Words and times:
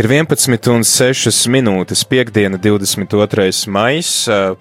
Ir 0.00 0.06
11 0.08 0.70
un 0.72 0.80
6 0.80 1.42
minūtes, 1.52 2.06
piekdiena, 2.08 2.56
22. 2.56 3.50
maijs. 3.68 4.12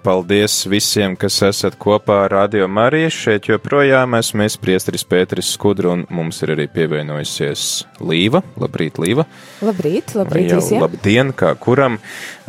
Paldies 0.03 0.55
visiem, 0.67 1.13
kas 1.15 1.37
esat 1.47 1.77
kopā 1.79 2.25
ar 2.25 2.33
Radio 2.33 2.67
Mariju. 2.67 3.07
Šeit 3.15 3.47
joprojām 3.47 4.17
esmu 4.19 4.43
es, 4.43 4.57
Priesteris 4.59 5.07
Pēteris 5.07 5.53
Skudru, 5.55 5.93
un 5.95 6.03
mums 6.11 6.41
ir 6.43 6.51
arī 6.57 6.65
pievienojusies 6.73 7.63
Līva. 8.03 8.43
Labrīt, 8.59 8.99
Līva! 8.99 9.23
Labrīt, 9.63 10.11
labrīt 10.19 10.51
jau 10.51 10.59
visiem! 10.59 10.83
Labdien, 10.83 11.31
kā 11.31 11.53
kuram! 11.55 11.95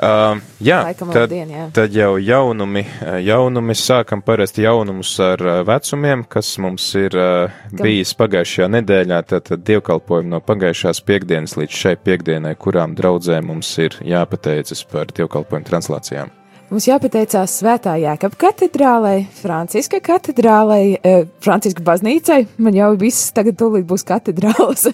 Uh, 0.01 0.41
jā, 0.65 0.79
Laikam 0.87 1.11
tad, 1.13 1.27
labdien, 1.29 1.51
jā. 1.53 1.65
tad 1.77 1.93
jau 1.93 2.15
jaunumi, 2.17 2.87
jaunumi 3.21 3.75
sākam 3.77 4.23
parasti 4.25 4.65
jaunumus 4.65 5.11
ar 5.21 5.43
vecumiem, 5.69 6.23
kas 6.25 6.55
mums 6.63 6.87
ir 6.97 7.15
uh, 7.21 7.59
bijis 7.77 8.15
pagājušajā 8.17 8.71
nedēļā, 8.79 9.19
tad, 9.29 9.45
tad 9.51 9.67
dievkalpojumi 9.69 10.33
no 10.33 10.41
pagājušās 10.41 11.03
piekdienas 11.05 11.59
līdz 11.61 11.83
šai 11.83 11.95
piekdienai, 12.01 12.55
kurām 12.81 12.97
draudzēm 12.97 13.45
mums 13.45 13.69
ir 13.79 13.93
jāpateicas 14.01 14.87
par 14.89 15.11
dievkalpojumu 15.13 15.67
translācijām. 15.69 16.31
Mums 16.71 16.87
jāpateicās 16.87 17.57
Svētā 17.59 17.97
Jēkabā 17.99 18.39
katedrālei, 18.39 19.27
Franciska 19.27 19.99
katedrālei, 20.01 20.99
eh, 21.03 21.27
Franciska 21.43 21.83
baznīcai. 21.83 22.47
Man 22.59 22.73
jau 22.73 22.97
viss 22.97 23.33
tagad 23.33 23.59
tūlīt 23.59 23.85
būs 23.85 24.07
katedrāls. 24.07 24.87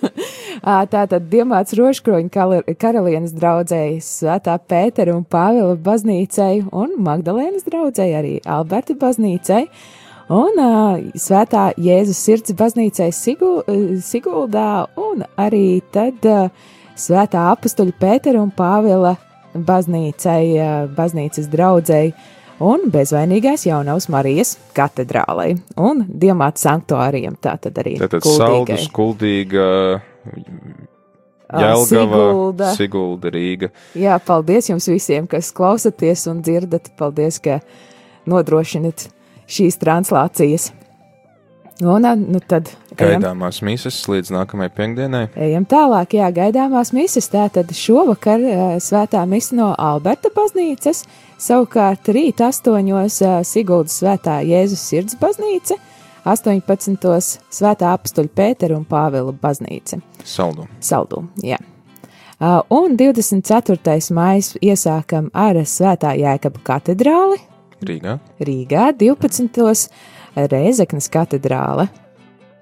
Ā, 0.65 0.87
Tātad 0.95 1.29
Diemāts 1.29 1.77
Roškroņa 1.77 2.75
karalienes 2.81 3.35
draudzēji, 3.37 4.01
Svētā 4.01 4.57
Pētera 4.59 5.15
un 5.15 5.25
Pāvila 5.25 5.77
baznīcai 5.77 6.67
un 6.73 6.97
Magdalēnas 6.99 7.69
draudzēji 7.69 8.17
arī 8.17 8.41
Alberta 8.47 8.97
baznīcai. 8.97 9.67
Un 10.33 10.59
uh, 10.59 10.97
Svētā 11.15 11.69
Jēzus 11.79 12.19
sirds 12.19 12.57
baznīcai 12.57 13.13
Sigu, 13.13 13.61
uh, 13.61 14.01
Siguldā 14.03 14.89
un 14.97 15.23
arī 15.39 15.83
tad 15.93 16.25
uh, 16.27 16.49
Svētā 16.97 17.51
apustuļa 17.53 17.93
Pētera 18.01 18.41
un 18.41 18.53
Pāvila 18.57 19.17
baznīcai, 19.53 20.41
uh, 20.57 20.89
baznīcas 20.97 21.49
draudzēji 21.53 22.15
un 22.65 22.87
bezvainīgais 22.93 23.67
jaunavs 23.69 24.09
Marijas 24.13 24.55
katedrālei 24.77 25.57
un 25.77 26.05
Diemāta 26.09 26.63
sanktuārijam. 26.65 27.37
Tātad 27.43 27.77
arī 27.83 27.97
Tātad 28.01 28.25
kuldīgai. 28.25 28.79
saldus, 28.79 28.89
kuldīga, 28.97 29.67
Ā, 31.47 31.61
Jelgava, 31.63 31.85
Sigulda. 31.87 32.71
Sigulda, 32.75 33.31
Rīga. 33.31 33.71
Jā, 33.95 34.17
paldies 34.19 34.67
jums 34.67 34.89
visiem, 34.91 35.29
kas 35.31 35.53
klausaties 35.55 36.25
un 36.33 36.41
dzirdat. 36.43 36.91
Paldies, 36.99 37.39
ka 37.39 37.61
nodrošinat 38.27 39.07
šīs 39.47 39.79
translācijas. 39.79 40.73
Un 41.85 42.09
ā, 42.09 42.17
nu 42.19 42.41
tad 42.41 42.73
ejam, 43.01 43.23
Gaidāmās 43.23 43.61
mīsas 43.65 43.99
līdz 44.11 44.33
nākamajai 44.35 44.73
piekdienai. 44.77 45.23
ejam 45.35 45.67
tālāk. 45.69 46.17
Jā, 46.19 46.31
gaidāmās 46.35 46.93
mises. 46.97 47.29
Tātad 47.33 47.73
šovakar 47.77 48.41
ā, 48.41 48.69
svētā 48.83 49.23
mise 49.29 49.57
no 49.57 49.73
Alberta 49.79 50.31
baznīcas, 50.35 51.05
savukārt 51.39 52.09
rīt 52.09 52.43
astoņos 52.45 53.21
ā, 53.23 53.35
Siguldas 53.45 54.01
svētā 54.03 54.41
Jēzus 54.47 54.85
sirds 54.91 55.19
baznīca, 55.21 55.79
18. 56.27 57.41
svētā 57.55 57.93
apstuļa 57.95 58.33
Pētera 58.35 58.77
un 58.79 58.87
Pāvila 58.89 59.35
baznīca. 59.35 60.01
Saldu. 60.25 60.67
Saldu. 60.81 61.27
Jā. 61.45 61.61
Uh, 62.37 62.61
un 62.69 62.99
24. 63.01 64.11
maija 64.13 64.59
iesākam 64.61 65.31
ar 65.33 65.57
Svētā 65.65 66.11
Jēkaba 66.21 66.61
katedrāli 66.67 67.39
Rīgā. 67.85 68.17
Rīgā, 68.41 68.91
12. 68.97 69.89
Rēzeknes 70.37 71.09
katedrāle. 71.13 71.89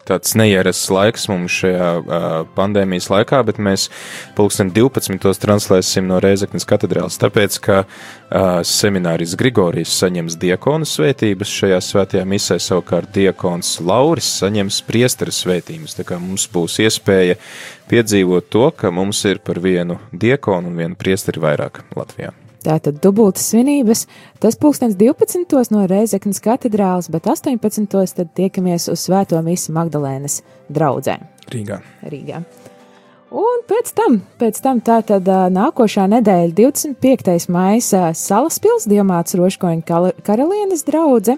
Tāds 0.09 0.35
neierasts 0.39 0.91
laiks 0.93 1.29
mums 1.31 1.55
šajā 1.63 1.89
uh, 1.99 2.27
pandēmijas 2.57 3.09
laikā, 3.13 3.41
bet 3.47 3.61
mēs 3.63 3.89
pulksten 4.37 4.73
12. 4.75 5.33
translēsim 5.43 6.09
no 6.11 6.21
Reizeknas 6.23 6.69
katedrāles, 6.69 7.19
tāpēc, 7.23 7.59
ka 7.65 7.81
uh, 7.85 8.61
semināris 8.69 9.37
Grigorijs 9.41 9.97
saņems 10.03 10.39
diakonu 10.43 10.89
svētības 10.89 11.57
šajā 11.61 11.81
svētajā 11.89 12.29
misē, 12.29 12.61
savukārt 12.63 13.15
diakons 13.17 13.79
Lauris 13.85 14.29
saņems 14.43 14.83
priestera 14.89 15.35
svētības, 15.35 15.99
tā 15.99 16.07
kā 16.09 16.21
mums 16.23 16.47
būs 16.53 16.81
iespēja 16.85 17.41
piedzīvot 17.91 18.49
to, 18.53 18.71
ka 18.77 18.93
mums 18.95 19.25
ir 19.29 19.43
par 19.45 19.61
vienu 19.65 20.01
diakonu 20.13 20.73
un 20.73 20.81
vienu 20.85 20.99
priesteri 20.99 21.43
vairāk 21.45 21.85
Latvijā. 21.97 22.35
Tātad 22.65 23.01
dubultas 23.05 23.51
svinības. 23.53 24.07
Tas 24.41 24.57
pulkstens 24.61 24.97
12. 25.01 25.71
no 25.75 25.85
Rēzeknes 25.91 26.41
katedrāles, 26.45 27.11
bet 27.13 27.29
18. 27.29 27.89
tad 28.17 28.35
tiekamies 28.37 28.89
uz 28.93 29.05
Svēto 29.05 29.41
misi 29.45 29.73
Magdalēnas 29.75 30.41
draugzē 30.73 31.19
Rīgā. 31.53 31.81
Rīgā. 32.09 32.41
Un 33.35 33.65
pēc 33.67 33.91
tam, 33.99 34.21
pēc 34.39 34.61
tam 34.63 34.81
tā 34.85 35.01
tad 35.07 35.27
ā, 35.27 35.49
nākošā 35.51 36.07
nedēļa, 36.13 36.55
25. 36.55 37.49
maija, 37.51 38.05
Salaspils, 38.15 38.87
Diemāts 38.91 39.35
Roškoņa 39.39 40.01
karalienes 40.25 40.87
draudze. 40.87 41.37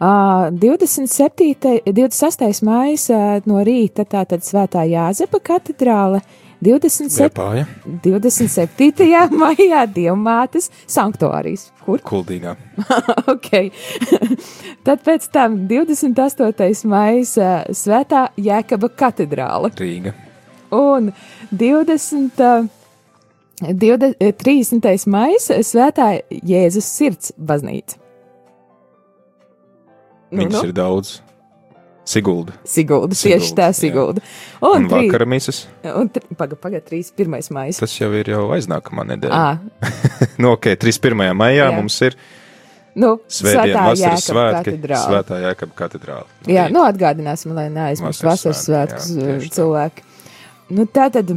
Ā, 0.00 0.12
27. 0.54 1.82
26. 1.84 2.62
maija 2.64 3.42
no 3.50 3.60
rīta 3.66 4.06
tātad 4.08 4.46
Svētā 4.46 4.86
Jāzepa 4.88 5.42
katedrāle, 5.50 6.22
27. 6.60 7.28
Liepāja, 7.28 7.66
27. 8.02 9.06
maijā 9.42 9.84
Dievmātes 9.94 10.70
sanktuārijas. 10.90 11.68
Kur? 11.84 12.02
kuldīgā. 12.10 12.56
ok. 13.30 13.50
Tad 14.86 15.04
pēc 15.06 15.28
tam 15.34 15.60
28. 15.70 16.88
maija 16.90 17.52
Svētā 17.76 18.26
Jēkaba 18.42 18.90
katedrāle. 18.98 19.70
Rīga. 19.78 20.14
Un 20.74 21.12
20. 21.54 22.42
ā, 22.42 22.52
20, 23.62 24.18
30. 24.42 25.08
maija 25.10 25.62
Svētā 25.62 26.10
Jēzus 26.28 26.90
sirds 26.98 27.32
baznīca. 27.38 28.02
Nu, 30.28 30.42
Viņas 30.42 30.66
ir 30.66 30.74
daudz. 30.76 31.16
Sigulda. 32.08 32.54
Sigulda, 32.64 33.12
tieši 33.18 33.50
tā 33.58 33.66
jā. 33.68 33.74
Sigulda. 33.76 34.22
Un, 34.64 34.84
Un, 34.84 34.88
trī- 34.88 35.08
vakara 35.10 35.26
misas. 35.28 35.66
un 35.84 36.08
tr- 36.08 36.24
paga, 36.40 36.56
paga, 36.56 36.80
3. 36.80 37.12
1. 37.18 37.50
maija. 37.52 37.74
Tas 37.82 37.92
jau 38.00 38.08
ir 38.16 38.30
jau 38.32 38.46
aiznākamā 38.56 39.04
nedēļa. 39.12 39.40
Nu, 40.40 40.52
ok, 40.56 40.70
31. 40.80 41.34
maijā 41.36 41.66
Jā. 41.68 41.74
mums 41.76 41.96
ir 42.06 42.14
nu, 42.98 43.12
Svētdiena, 43.30 43.84
vasaras 43.90 44.24
svētki. 44.26 44.72
Svētā 44.88 45.36
Jēkaba 45.44 45.74
katedrāle. 45.78 46.24
Jā, 46.48 46.64
Rīt. 46.66 46.74
nu 46.74 46.80
atgādināsim, 46.86 47.52
lai 47.54 47.68
neaizmirst 47.70 48.24
Vasaras 48.26 48.64
svētkus 48.66 49.10
jā, 49.14 49.36
eh, 49.36 49.46
cilvēki. 49.54 50.02
Nu, 50.74 50.86
tā 50.86 51.06
tad, 51.14 51.30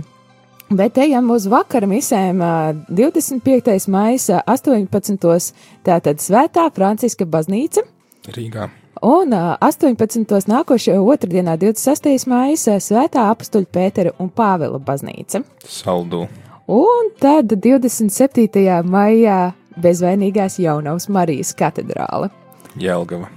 bet 0.72 0.98
ejam 1.04 1.30
uz 1.36 1.46
vakara 1.52 1.86
misēm. 1.90 2.42
ā, 2.42 2.86
25. 2.90 3.88
maija 3.92 4.42
18. 4.48 5.54
tātad 5.86 6.22
Svētā 6.24 6.70
Franciska 6.74 7.26
baznīca. 7.26 7.84
Rīgā. 8.32 8.70
Un 9.02 9.34
ā, 9.34 9.56
18. 9.66 10.46
nākošajā 10.46 11.00
otrdienā, 11.02 11.56
26. 11.58 12.28
maija, 12.30 12.76
Svētā 12.78 13.24
apstuļa 13.32 13.70
Pētera 13.74 14.12
un 14.22 14.30
Pāvila 14.30 14.78
baznīca. 14.78 15.42
Saldu. 15.66 16.28
Un 16.70 17.10
tad 17.20 17.50
27. 17.50 18.46
maijā 18.86 19.40
bezvainīgās 19.82 20.60
jaunavas 20.62 21.10
Marijas 21.10 21.56
katedrāle. 21.58 22.30
Jelgava. 22.78 23.32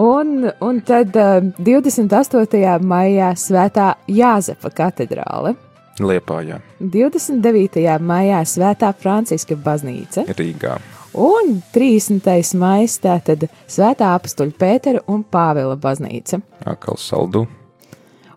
Un, 0.00 0.48
un 0.64 0.80
tad 0.86 1.12
uh, 1.18 1.42
28. 1.58 2.78
maijā 2.80 3.34
Svētā 3.36 3.90
Jāzepa 4.08 4.72
katedrāle, 4.72 5.52
Liepājā. 6.00 6.62
29. 6.80 7.84
maijā 8.00 8.40
Svētā 8.48 8.94
Franciska 8.96 9.58
baznīca 9.60 10.24
Rīgā. 10.32 10.78
Un 11.14 11.62
30. 11.74 12.54
maijā 12.58 12.98
tātad 13.02 13.46
Svētā 13.70 14.12
apstuļa 14.16 14.56
Pētera 14.58 15.00
un 15.10 15.24
Pāvila 15.24 15.76
baznīca. 15.80 16.40
Akal 16.68 16.98
saldu. 17.00 17.46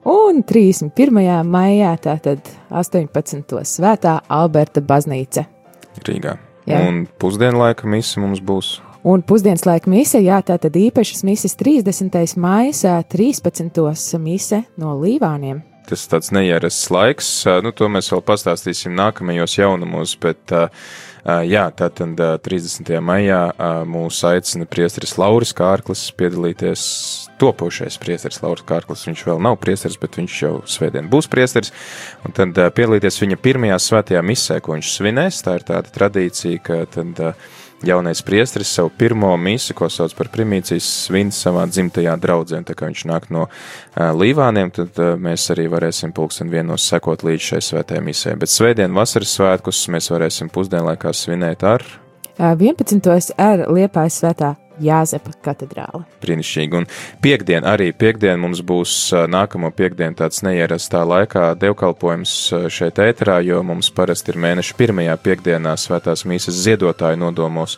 Un 0.04 0.42
31. 0.44 1.44
maijā 1.48 1.94
tātad 2.04 2.50
18. 2.70 3.62
Svētā 3.64 4.18
Alberta 4.28 4.81
baznīca. 4.84 5.46
Rīgā. 6.04 6.38
Jā. 6.68 6.80
Un 6.88 7.06
pusdienlaika 7.20 7.88
misa 7.88 8.24
mums 8.24 8.42
būs. 8.44 8.78
Un 9.04 9.19
pusdienas 9.28 9.66
laika 9.68 9.92
mise, 9.92 10.22
jā, 10.24 10.38
tā 10.48 10.56
tad 10.64 10.78
īpašas 10.80 11.26
mises 11.28 11.58
30. 11.60 12.38
maijā, 12.40 12.96
13. 13.12 14.18
mise 14.24 14.62
no 14.80 14.96
Līvāniem. 15.02 15.60
Tas 15.84 16.06
tāds 16.08 16.31
neierasts 16.31 16.88
laiks, 16.94 17.31
nu, 17.64 17.74
to 17.76 17.90
mēs 17.92 18.08
vēl 18.14 18.24
pastāstīsim 18.24 18.96
nākamajos 18.96 19.58
jaunumos, 19.58 20.16
bet, 20.24 20.40
ā, 20.56 20.69
jā, 21.24 21.64
tātad 21.78 22.20
ā, 22.20 22.34
30. 22.44 22.92
maijā 23.04 23.40
mūs 23.90 24.20
aicina 24.28 24.68
priesteris 24.70 25.16
Lauris 25.22 25.54
Kārklis 25.56 26.06
piedalīties 26.20 26.84
topošais 27.42 27.98
priesteris 28.02 28.42
Lauris 28.44 28.68
Kārklis. 28.68 29.08
Viņš 29.08 29.25
vēl 29.30 29.42
nav 29.44 29.58
priesteris, 29.64 30.00
bet 30.02 30.20
viņš 30.20 30.38
jau 30.44 30.54
svētdien 30.70 31.10
būs 31.12 31.30
priesteris, 31.31 31.74
un 32.28 32.36
tad 32.36 32.60
piedalīties 32.75 33.22
viņa 33.24 33.42
pirmajā 33.44 33.81
svētajā 33.88 34.24
misē, 34.25 34.62
ko 34.64 34.78
viņš 34.78 34.94
svinēs. 34.98 35.44
Tā 35.46 35.60
ir 35.60 35.68
tāda 35.68 35.94
tradīcija, 35.96 36.64
ka 36.64 36.84
tad 36.92 37.24
jaunais 37.84 38.22
priesteris 38.22 38.68
savu 38.68 38.90
pirmo 38.98 39.38
misi, 39.38 39.74
ko 39.74 39.90
sauc 39.90 40.14
par 40.16 40.30
primīcijas, 40.31 40.86
svin 41.08 41.31
savā 41.36 41.66
dzimtajā 41.68 42.16
draudzē. 42.22 42.62
Tā 42.68 42.76
kā 42.78 42.88
viņš 42.90 43.04
nāk 43.10 43.30
no 43.34 43.46
uh, 43.48 44.12
Līvāniem, 44.16 44.72
tad 44.74 45.00
uh, 45.02 45.14
mēs 45.19 45.50
arī 45.54 45.68
varēsim 45.72 46.14
pulksten 46.16 46.52
vienos 46.54 46.86
sekot 46.88 47.26
līdz 47.28 47.50
šai 47.50 47.62
svētajai 47.69 48.06
misē. 48.06 48.36
Bet 48.40 48.54
svētdien 48.54 48.96
vasaras 48.96 49.36
svētkus 49.38 49.84
mēs 49.94 50.10
varēsim 50.14 50.52
pusdienlaikā 50.54 51.12
svinēt 51.15 51.63
ar 51.68 51.86
11. 52.38 53.33
ar 53.38 53.68
Liepājas 53.69 54.18
svētā 54.21 54.56
Jāzepa 54.81 55.30
katedrāli. 55.45 56.01
Brīnišķīgi. 56.24 56.80
Un 56.80 56.88
piekdien 57.21 57.65
arī 57.69 57.92
piekdien 57.94 58.39
mums 58.42 58.63
būs 58.65 58.95
nākamo 59.30 59.69
piekdienu 59.75 60.18
tāds 60.18 60.42
neierastā 60.45 61.04
laikā 61.06 61.51
dievkalpojums 61.62 62.33
šeit 62.74 62.98
ēterā, 63.04 63.38
jo 63.45 63.62
mums 63.62 63.92
parasti 63.94 64.33
ir 64.33 64.42
mēneša 64.42 64.77
pirmajā 64.80 65.18
piekdienā 65.27 65.75
svētās 65.77 66.25
mīsas 66.25 66.57
ziedotāju 66.65 67.21
nodomos. 67.21 67.77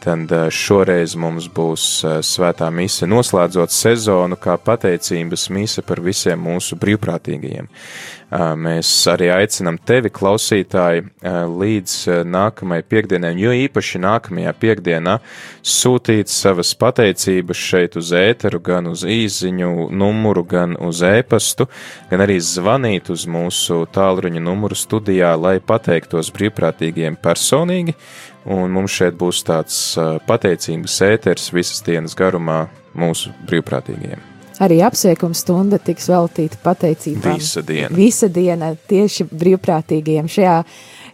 Tad 0.00 0.32
šoreiz 0.56 1.12
mums 1.20 1.50
būs 1.52 1.84
svētā 2.24 2.70
mise 2.72 3.04
noslēdzot 3.04 3.74
sezonu 3.76 4.38
kā 4.40 4.56
pateicības 4.56 5.50
mise 5.52 5.84
par 5.84 6.00
visiem 6.00 6.40
mūsu 6.40 6.80
brīvprātīgajiem. 6.80 7.68
Mēs 8.30 8.88
arī 9.10 9.26
aicinam 9.34 9.74
tevi, 9.82 10.10
klausītāji, 10.14 11.02
līdz 11.50 11.94
nākamajai 12.30 12.84
piekdienai, 12.86 13.32
jo 13.34 13.50
īpaši 13.66 13.98
nākamajā 14.04 14.52
piekdienā 14.60 15.16
sūtīt 15.66 16.30
savas 16.30 16.70
pateicības 16.78 17.58
šeit 17.58 17.98
uz 17.98 18.12
ēteru, 18.14 18.62
gan 18.62 18.86
uz 18.92 19.02
īziņu 19.02 19.90
numuru, 19.90 20.44
gan 20.46 20.78
uz 20.78 21.02
ēpastu, 21.02 21.66
gan 22.12 22.22
arī 22.22 22.38
zvanīt 22.38 23.10
uz 23.10 23.26
mūsu 23.26 23.82
tālruņa 23.90 24.46
numuru 24.46 24.78
studijā, 24.78 25.34
lai 25.34 25.58
pateiktos 25.58 26.30
brīvprātīgiem 26.36 27.18
personīgi 27.18 27.98
un 28.46 28.70
mums 28.70 28.94
šeit 28.94 29.18
būs 29.18 29.42
tāds 29.48 29.80
pateicības 30.30 31.02
ēters 31.10 31.50
visas 31.50 31.82
dienas 31.82 32.14
garumā 32.14 32.68
mūsu 32.94 33.34
brīvprātīgajiem. 33.50 34.39
Arī 34.60 34.80
apsveikuma 34.84 35.36
stunda 35.36 35.78
tiks 35.80 36.08
veltīta 36.10 36.58
pateicībām. 36.62 37.38
Visa 37.40 37.62
diena. 37.64 37.90
Visa 37.96 38.28
diena 38.28 38.72
tieši 38.90 39.24
brīvprātīgajiem 39.30 40.28
šajā, 40.28 40.56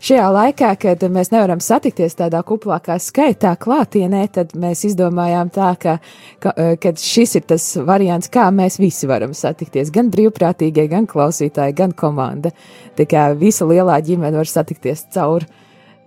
šajā 0.09 0.31
laikā, 0.35 0.73
kad 0.83 1.05
mēs 1.15 1.31
nevaram 1.31 1.63
satikties 1.63 2.19
tādā 2.19 2.41
kuplākā 2.47 2.99
skaitā 3.03 3.53
klātienē, 3.63 4.25
tad 4.35 4.57
mēs 4.59 4.83
izdomājām 4.91 5.53
tā, 5.55 5.75
ka, 5.79 5.99
ka 6.43 6.57
kad 6.83 6.99
šis 7.03 7.39
ir 7.39 7.47
tas 7.55 7.69
variants, 7.87 8.33
kā 8.33 8.49
mēs 8.55 8.81
visi 8.83 9.07
varam 9.07 9.35
satikties. 9.37 9.95
Gan 9.95 10.11
brīvprātīgie, 10.11 10.89
gan 10.91 11.07
klausītāji, 11.07 11.79
gan 11.79 11.95
komanda. 11.95 12.51
Kā 12.99 13.29
visa 13.39 13.69
lielā 13.69 14.01
ģimene 14.03 14.43
var 14.43 14.51
satikties 14.51 15.07
caur 15.15 15.47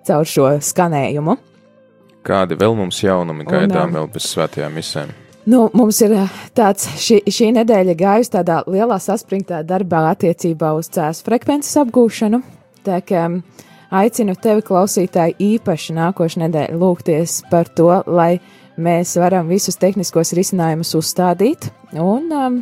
caur 0.09 0.27
šo 0.27 0.51
skanējumu. 0.63 1.37
Kādi 2.25 2.57
vēl 2.59 2.75
mums 2.77 2.99
jaunumi 3.03 3.47
gaidām 3.47 3.95
vēl 3.95 4.09
bez 4.11 4.27
svētajām 4.33 4.75
misēm? 4.75 5.13
Nu, 5.47 5.69
mums 5.73 6.01
ir 6.03 6.13
tāds, 6.57 6.89
šī, 6.99 7.21
šī 7.31 7.53
nedēļa 7.55 7.95
gājusi 7.97 8.33
tādā 8.33 8.59
lielā 8.67 8.97
saspringtā 8.99 9.61
darbā 9.63 10.09
attiecībā 10.11 10.73
uz 10.75 10.89
cēlus 10.91 11.23
frekvences 11.23 11.77
apgūšanu. 11.79 12.41
Tā 12.83 12.99
kā 13.07 13.23
aicinu 14.01 14.35
tevi, 14.35 14.63
klausītāji, 14.67 15.37
īpaši 15.55 15.95
nākošais 15.95 16.41
nedēļa 16.43 16.79
lūgties 16.81 17.39
par 17.51 17.71
to, 17.71 17.89
lai 18.05 18.41
mēs 18.79 19.15
varam 19.19 19.47
visus 19.51 19.79
tehniskos 19.79 20.33
risinājumus 20.37 20.95
uzstādīt 20.99 21.69
un, 21.95 22.27
um, 22.31 22.59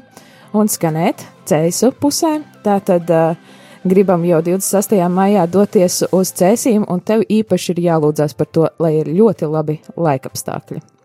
un 0.54 0.70
skanēt 0.70 1.26
cēsu 1.50 1.92
pusē. 1.98 2.38
Tātad 2.66 3.10
uh, 3.14 3.56
gribam 3.88 4.26
jau 4.28 4.44
26. 4.46 5.00
maijā 5.14 5.48
doties 5.50 6.04
uz 6.12 6.34
cēsīm, 6.38 6.86
un 6.90 7.02
tev 7.02 7.26
īpaši 7.26 7.74
ir 7.74 7.88
jālūdzas 7.90 8.38
par 8.38 8.52
to, 8.54 8.70
lai 8.80 9.00
ir 9.02 9.12
ļoti 9.18 9.50
labi 9.50 9.82
laikapstākļi. 9.98 10.97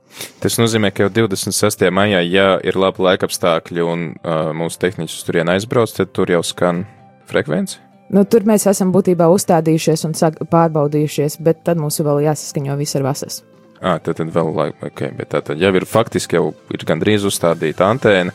Tas 0.42 0.58
nozīmē, 0.60 0.90
ka 0.92 1.06
jau 1.06 1.12
26. 1.14 1.86
maijā, 1.94 2.20
ja 2.26 2.48
ir 2.64 2.76
labi 2.78 3.06
laikapstākļi 3.06 3.86
un 3.86 4.10
uh, 4.12 4.50
mūsu 4.56 4.80
tehniķis 4.82 5.24
turien 5.26 5.50
aizbrauc, 5.52 5.94
tad 5.96 6.12
tur 6.16 6.30
jau 6.30 6.42
skan 6.46 6.84
frekvence. 7.30 7.80
Nu, 8.12 8.26
tur 8.28 8.44
mēs 8.44 8.66
esam 8.68 8.90
būtībā 8.92 9.24
uzstādījušies 9.32 10.04
un 10.04 10.12
pārbaudījušies, 10.52 11.38
bet 11.40 11.62
tad 11.64 11.80
mums 11.80 11.96
vēl 12.02 12.26
jāsaskaņo 12.26 12.76
viss 12.76 12.98
ar 12.98 13.06
vasas. 13.06 13.40
Ah, 13.80 13.96
tad, 13.98 14.18
tad 14.20 14.28
vēl 14.30 14.52
laika, 14.54 14.90
ok, 14.92 15.00
bet 15.18 15.32
tā 15.32 15.40
tad 15.42 15.62
jau 15.62 15.72
ir 15.74 15.86
faktiski 15.88 16.36
jau 16.36 16.52
ir 16.70 16.84
gandrīz 16.86 17.24
uzstādīta 17.26 17.88
antēna, 17.88 18.34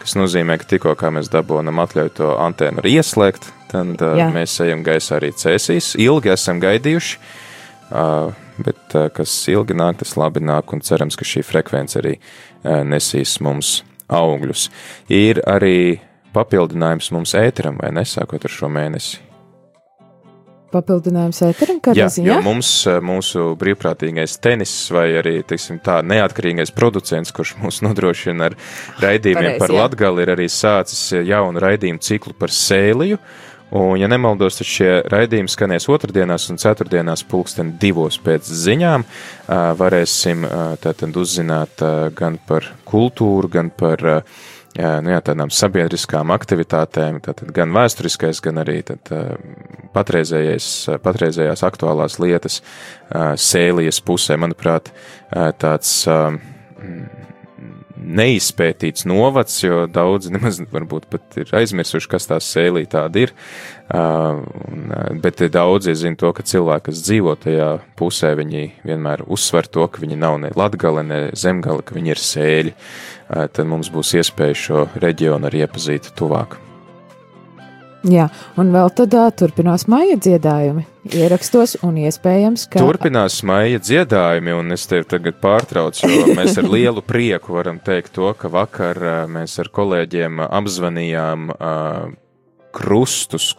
kas 0.00 0.16
nozīmē, 0.18 0.56
ka 0.58 0.66
tikko 0.72 0.96
mēs 1.14 1.28
dabūnam 1.30 1.78
atļauju 1.84 2.14
to 2.16 2.32
antēnu 2.40 2.82
arī 2.82 2.96
ieslēgt, 2.98 3.50
tad 3.70 4.00
uh, 4.00 4.16
Jā. 4.18 4.30
mēs 4.34 4.56
ejam 4.64 4.82
gaisā 4.86 5.20
arī 5.20 5.30
cēsīs. 5.36 5.92
Ilgi 6.00 6.32
esam 6.32 6.58
gaidījuši, 6.64 7.20
uh, 7.92 8.32
bet 8.64 8.96
uh, 8.98 9.08
kas 9.14 9.32
ilgi 9.50 9.76
nāk, 9.78 10.00
tas 10.02 10.16
labi 10.20 10.42
nāk, 10.44 10.74
un 10.74 10.84
cerams, 10.84 11.18
ka 11.18 11.26
šī 11.28 11.44
frekvence 11.46 12.00
arī 12.00 12.16
uh, 12.18 12.82
nesīs 12.86 13.38
mums 13.44 13.78
augļus. 14.08 14.68
Ir 15.12 15.42
arī 15.48 16.00
papildinājums 16.36 17.12
mums 17.14 17.34
ēteram, 17.38 17.80
vai 17.82 17.92
nesākot 17.96 18.44
ar 18.44 18.54
šo 18.54 18.70
mēnesi? 18.72 19.24
Papildinājums 20.68 21.38
ēteram, 21.46 21.78
kā 21.80 21.94
Jā, 21.96 22.10
jo 22.20 22.34
mums, 22.44 22.70
mūsu 23.00 23.54
brīvprātīgais 23.56 24.34
tenis 24.44 24.72
vai 24.92 25.06
arī, 25.16 25.38
teiksim 25.48 25.78
tā, 25.84 26.02
neatkarīgais 26.04 26.74
producents, 26.76 27.32
kurš 27.32 27.54
mūs 27.62 27.80
nodrošina 27.86 28.50
ar 28.50 28.56
raidījumiem 29.00 29.54
Pareiz, 29.54 29.62
par 29.62 29.72
jā. 29.72 29.78
Latgali, 29.80 30.26
ir 30.26 30.34
arī 30.34 30.48
sācis 30.52 31.06
jaunu 31.24 31.62
raidījumu 31.64 32.04
ciklu 32.04 32.36
par 32.36 32.52
sēliju. 32.52 33.16
Un, 33.70 33.98
ja 34.00 34.08
nemaldos, 34.08 34.56
tad 34.56 34.68
šie 34.68 34.92
raidījumi 35.12 35.50
skanēs 35.52 35.90
otrdienās 35.92 36.46
un 36.48 36.56
ceturtdienās 36.60 37.20
pulksten 37.28 37.74
divos 37.80 38.16
pēc 38.24 38.48
ziņām. 38.48 39.04
Varēsim 39.76 40.46
tātad 40.80 41.18
uzzināt 41.20 41.84
gan 42.16 42.38
par 42.48 42.64
kultūru, 42.88 43.50
gan 43.52 43.68
par 43.68 44.00
nu, 44.08 45.12
jā, 45.12 45.20
tādām 45.26 45.52
sabiedriskām 45.52 46.32
aktivitātēm, 46.32 47.20
tātad 47.24 47.52
gan 47.52 47.76
vēsturiskais, 47.76 48.40
gan 48.44 48.62
arī 48.64 48.78
tad, 48.88 49.12
patreizējās 49.92 51.64
aktuālās 51.68 52.16
lietas 52.24 52.62
sēlijas 53.12 54.00
pusē. 54.00 54.40
Manuprāt, 54.40 54.92
tāds 55.60 56.06
neizpētīts 58.08 59.06
novads, 59.08 59.56
jo 59.62 59.86
daudzi 59.90 60.32
nemaz 60.34 60.60
varbūt 60.72 61.08
pat 61.12 61.38
ir 61.40 61.52
aizmirsuši, 61.60 62.10
kas 62.10 62.28
tās 62.30 62.48
sēlī 62.54 62.84
tāda 62.90 63.26
ir. 63.26 63.34
Uh, 63.88 64.42
bet 65.22 65.40
daudzi 65.52 65.96
zina 65.96 66.18
to, 66.20 66.32
ka 66.36 66.44
cilvēki, 66.44 66.90
kas 66.90 67.02
dzīvo 67.06 67.34
tajā 67.40 67.70
pusē, 67.98 68.34
viņi 68.38 68.64
vienmēr 68.88 69.24
uzsver 69.26 69.68
to, 69.70 69.88
ka 69.88 70.04
viņi 70.04 70.20
nav 70.20 70.38
ne 70.44 70.52
latgale, 70.58 71.04
ne 71.06 71.20
zemgale, 71.38 71.84
ka 71.84 71.96
viņi 71.96 72.14
ir 72.14 72.24
sēļi. 72.28 72.76
Uh, 72.76 73.44
tad 73.48 73.68
mums 73.68 73.92
būs 73.92 74.16
iespēja 74.20 74.62
šo 74.66 74.88
reģionu 75.00 75.48
arī 75.48 75.64
iepazīt 75.64 76.12
tuvāk. 76.18 76.60
Jā, 78.06 78.28
un 78.60 78.68
vēl 78.70 78.92
uh, 78.92 79.24
turpinās 79.34 79.88
maija 79.90 80.14
dziedājumi 80.22 80.84
ierakstos, 81.18 81.78
un 81.86 81.96
iespējams, 81.98 82.68
ka. 82.70 82.82
Turpinās 82.84 83.40
maija 83.48 83.80
dziedājumi, 83.82 84.54
un 84.54 84.76
es 84.76 84.86
tevi 84.86 85.08
tagad 85.08 85.40
pārtraucu, 85.42 86.06
jo 86.06 86.28
mēs 86.38 86.60
ar 86.60 86.68
lielu 86.70 87.02
prieku 87.02 87.56
varam 87.56 87.80
teikt 87.82 88.14
to, 88.18 88.30
ka 88.38 88.50
vakar 88.52 89.00
mēs 89.32 89.58
ar 89.58 89.72
kolēģiem 89.74 90.44
apzvanījām 90.46 91.50
uh, 91.56 92.14
krustus, 92.76 93.50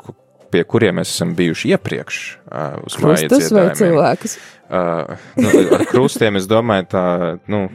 pie 0.53 0.63
kuriem 0.63 1.01
mēs 1.01 1.11
esam 1.17 1.35
bijuši 1.37 1.75
iepriekš 1.75 2.21
uh, 2.47 2.79
uz 2.87 2.95
maija 3.03 3.27
dziedājumiem. 3.27 3.35
Krustus 3.35 3.57
vai 3.59 3.67
cilvēkus? 3.81 4.39
Uh, 4.69 5.29
nu, 5.41 5.53
ar 5.75 5.85
krustiem 5.89 6.39
es 6.39 6.47
domāju 6.49 6.89
tā, 6.93 7.05
nu 7.51 7.65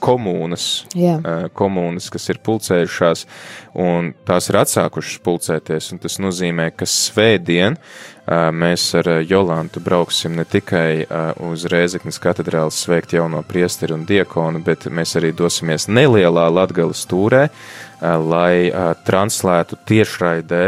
komunas, 0.00 0.86
Jā. 0.96 1.18
komunas, 1.56 2.08
kas 2.12 2.30
ir 2.32 2.40
pulcējušās, 2.44 3.26
un 3.78 4.12
tās 4.26 4.48
ir 4.50 4.58
atsākušas 4.62 5.20
pulcēties. 5.24 5.92
Tas 6.00 6.18
nozīmē, 6.22 6.70
ka 6.72 6.88
svētdien 6.88 7.76
mēs 8.30 8.88
ar 8.98 9.08
Jolantu 9.26 9.82
brauksim 9.84 10.36
ne 10.38 10.44
tikai 10.48 11.04
uz 11.50 11.64
Rēzeknes 11.70 12.20
katedrāli 12.22 12.72
sveikt 12.74 13.14
jauno 13.16 13.42
priesteri 13.46 13.96
un 13.96 14.04
diekonu, 14.08 14.62
bet 14.64 14.86
mēs 14.90 15.16
arī 15.20 15.34
dosimies 15.36 15.88
nelielā 15.90 16.46
Latgales 16.52 17.04
tūrē, 17.10 17.48
lai 18.00 18.70
translētu 19.06 19.80
tiešraidē 19.88 20.64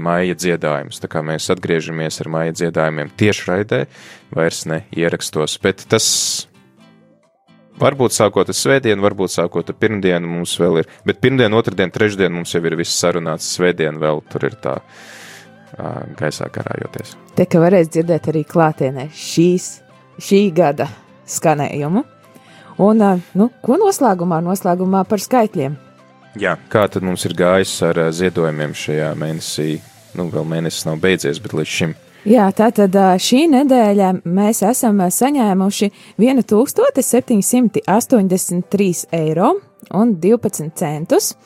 maija 0.00 0.32
dziedājumus. 0.32 0.96
Tā 1.02 1.10
kā 1.12 1.20
mēs 1.20 1.50
atgriežamies 1.52 2.22
ar 2.22 2.30
maija 2.32 2.54
dziedājumiem 2.56 3.10
tiešraidē, 3.20 3.82
vairs 4.32 4.62
ne 4.70 4.86
ierakstos, 4.96 5.58
bet 5.60 5.84
tas 5.92 6.47
Varbūt 7.78 8.14
sākot 8.14 8.48
ar 8.50 8.56
svētdienu, 8.56 9.02
varbūt 9.04 9.30
sākot 9.30 9.68
ar 9.70 9.76
pirmdienu 9.78 10.26
mums 10.26 10.56
vēl 10.58 10.80
ir, 10.80 10.88
bet 11.06 11.20
pirmdienu, 11.22 11.60
otrdienu, 11.60 11.94
trešdienu 11.94 12.40
mums 12.40 12.54
jau 12.54 12.62
ir 12.66 12.74
viss 12.78 12.98
sarunāts, 12.98 13.52
svētdienu 13.54 14.02
vēl 14.02 14.22
tur 14.32 14.48
ir 14.48 14.56
tā 14.58 14.74
uh, 14.82 16.00
gaisā 16.18 16.48
karājoties. 16.54 17.14
Te, 17.38 17.46
ka 17.46 17.62
varēs 17.62 17.92
dzirdēt 17.94 18.30
arī 18.32 18.42
klātienē 18.48 19.08
šīs, 19.14 19.68
šī 20.18 20.40
gada 20.56 20.88
skanējumu. 21.30 22.02
Un, 22.82 23.04
uh, 23.04 23.22
nu, 23.38 23.50
ko 23.62 23.78
noslēgumā? 23.78 24.40
Noslēgumā 24.46 25.04
par 25.06 25.22
skaitļiem. 25.22 25.78
Jā, 26.38 26.56
kā 26.70 26.84
tad 26.90 27.06
mums 27.06 27.24
ir 27.30 27.36
gājis 27.38 27.76
ar 27.86 28.02
uh, 28.08 28.10
ziedojumiem 28.14 28.74
šajā 28.74 29.14
mēnesī? 29.18 29.70
Nu, 30.18 30.26
vēl 30.34 30.46
mēnesis 30.50 30.86
nav 30.88 30.98
beidzies, 31.02 31.38
bet 31.42 31.54
līdz 31.54 31.78
šim. 31.78 31.94
Jā, 32.26 32.48
tātad 32.56 32.96
šī 33.22 33.44
nedēļa 33.52 34.08
mēs 34.26 34.62
esam 34.66 34.98
saņēmuši 35.14 35.90
1783 36.18 39.06
eiro 39.14 39.52
un 39.94 40.16
12 40.18 40.74
centus. 40.74 41.36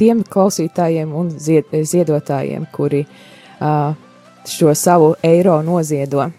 tiem 0.00 0.22
klausītājiem 0.24 1.12
un 1.12 1.28
zied, 1.36 1.68
ziedotājiem, 1.76 2.64
kuri 2.72 3.02
uh, 3.04 3.92
šo 4.48 4.72
savu 4.72 5.12
eiro 5.20 5.58
noziedo. 5.66 6.30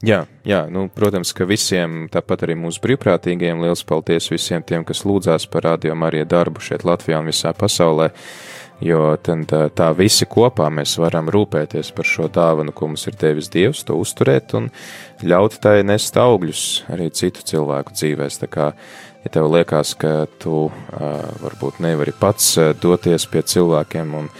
Jā, 0.00 0.22
jā 0.48 0.62
nu, 0.72 0.86
protams, 0.88 1.34
ka 1.36 1.44
visiem, 1.44 2.06
tāpat 2.08 2.46
arī 2.46 2.56
mūsu 2.56 2.80
brīvprātīgajiem, 2.86 3.60
liels 3.60 3.84
paldies 3.84 4.32
visiem 4.32 4.64
tiem, 4.64 4.88
kas 4.88 5.04
lūdzās 5.04 5.44
par 5.52 5.68
radio 5.68 5.92
Mariju 5.92 6.24
darbu 6.24 6.64
šeit 6.64 6.88
Latvijā 6.88 7.20
un 7.20 7.28
visā 7.28 7.52
pasaulē. 7.52 8.08
Uh, 8.08 8.59
jo 8.84 9.16
tad 9.22 9.52
tā 9.76 9.90
visi 9.96 10.26
kopā 10.28 10.68
mēs 10.72 10.96
varam 11.00 11.30
rūpēties 11.32 11.92
par 11.96 12.08
šo 12.08 12.28
dāvanu, 12.32 12.74
ko 12.74 12.90
mums 12.90 13.06
ir 13.10 13.18
devis 13.20 13.50
Dievs, 13.52 13.84
to 13.86 13.98
uzturēt 14.00 14.54
un 14.58 14.70
ļaut 15.22 15.58
tai 15.62 15.80
nest 15.86 16.16
augļus 16.20 16.64
arī 16.92 17.10
citu 17.14 17.44
cilvēku 17.52 17.96
dzīvēs. 17.96 18.40
Tā 18.42 18.50
kā, 18.50 18.70
ja 19.24 19.30
tev 19.32 19.50
liekas, 19.52 19.94
ka 20.00 20.26
tu 20.40 20.70
varbūt 21.42 21.80
nevari 21.84 22.14
pats 22.16 22.54
doties 22.80 23.26
pie 23.30 23.42
cilvēkiem 23.42 24.14
un 24.16 24.30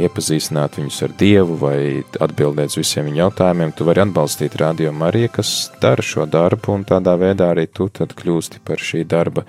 iepazīstināt 0.00 0.80
viņus 0.80 0.98
ar 1.06 1.12
Dievu 1.18 1.56
vai 1.60 1.78
atbildēt 2.22 2.72
uz 2.72 2.80
visiem 2.80 3.06
viņu 3.06 3.20
jautājumiem, 3.22 3.72
tu 3.76 3.86
vari 3.86 4.02
atbalstīt 4.02 4.56
Radio 4.58 4.90
Mariju, 4.96 5.30
kas 5.36 5.52
dara 5.82 6.02
šo 6.02 6.26
darbu, 6.30 6.74
un 6.74 6.86
tādā 6.88 7.14
veidā 7.20 7.52
arī 7.54 7.68
tu 7.70 7.86
tad 7.94 8.16
kļūsti 8.18 8.62
par 8.66 8.82
šī 8.82 9.04
darba, 9.08 9.44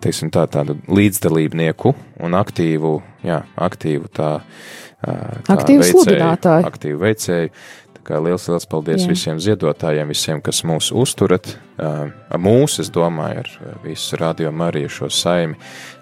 teiksim 0.00 0.32
tā, 0.32 0.46
tādu 0.48 0.78
līdzdalībnieku 0.88 1.92
un 2.24 2.38
aktīvu, 2.38 2.94
jā, 3.28 3.42
aktīvu 3.68 4.08
tā, 4.16 4.32
tā 5.04 5.58
aktīvu 5.58 5.84
veicēju, 5.84 6.06
sludinātāju. 6.06 6.70
Aktīvu 6.72 7.04
veicēju. 7.04 7.52
Kā 8.08 8.16
liels, 8.24 8.46
liels 8.48 8.64
paldies 8.64 9.02
Jā. 9.02 9.10
visiem 9.10 9.40
ziedotājiem, 9.42 10.08
visiem, 10.08 10.38
kas 10.40 10.62
mūs 10.64 10.88
uzturat. 10.96 11.50
Mūs, 12.40 12.78
es 12.80 12.88
domāju, 12.88 13.42
ar 13.42 13.80
visu 13.82 14.16
radio 14.16 14.48
Mariju 14.48 14.88
šo 14.94 15.08
saimi, 15.12 15.58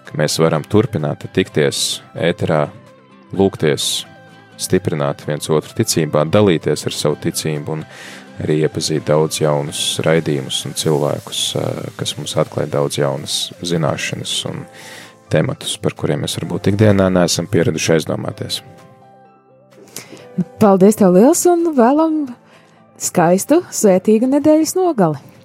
ka 0.07 0.15
mēs 0.15 0.37
varam 0.39 0.63
turpināt 0.63 1.25
tikties 1.35 1.99
ēterā, 2.15 2.61
lūgties, 3.35 4.05
stiprināt 4.55 5.25
viens 5.27 5.51
otru 5.51 5.75
ticībā, 5.81 6.23
dalīties 6.31 6.87
ar 6.87 6.95
savu 6.95 7.19
ticību 7.27 7.75
un 7.75 7.83
arī 8.39 8.61
iepazīt 8.63 9.03
daudz 9.09 9.41
jaunus 9.41 9.83
raidījumus 10.07 10.61
un 10.69 10.79
cilvēkus, 10.79 11.43
kas 11.99 12.15
mums 12.15 12.37
atklāja 12.39 12.71
daudz 12.77 13.01
jaunas 13.01 13.37
zināšanas 13.59 14.39
un 14.47 14.63
tematus, 15.27 15.75
par 15.83 15.97
kuriem 15.97 16.23
mēs 16.23 16.39
varbūt 16.39 16.71
ikdienā 16.71 17.11
neesam 17.11 17.51
pieraduši 17.51 17.97
aizdomāties. 17.97 18.63
Paldies, 20.61 20.97
tev 20.99 21.15
liels 21.15 21.39
un 21.49 21.63
vēlam 21.73 22.17
skaistu, 23.01 23.63
svētīgu 23.73 24.29
nedēļas 24.29 24.75
nogali! 24.77 25.36